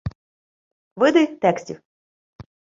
Види 0.95 1.27
текстів 1.27 1.81